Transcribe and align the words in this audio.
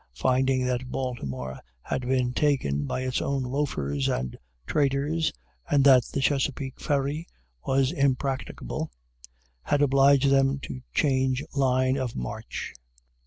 Finding 0.15 0.65
that 0.65 0.89
Baltimore 0.89 1.59
had 1.83 2.01
been 2.01 2.33
taken 2.33 2.85
by 2.85 3.01
its 3.01 3.21
own 3.21 3.43
loafers 3.43 4.07
and 4.09 4.35
traitors, 4.65 5.31
and 5.69 5.83
that 5.83 6.05
the 6.05 6.19
Chesapeake 6.21 6.79
ferry 6.79 7.27
was 7.67 7.91
impracticable, 7.91 8.89
had 9.61 9.83
obliged 9.83 10.31
them 10.31 10.57
to 10.63 10.81
change 10.91 11.43
line 11.53 11.97
of 11.97 12.15
march. 12.15 12.73